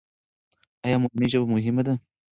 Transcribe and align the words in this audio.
ایا 0.85 0.95
مورنۍ 1.03 1.27
ژبه 1.33 1.47
مهمه 1.55 1.81
ده؟ 1.87 1.93